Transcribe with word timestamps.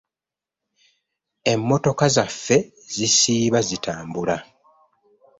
Emmotoka 1.51 2.05
zaffe 2.15 2.57
zisiiba 2.93 3.59
zitambula. 3.67 4.37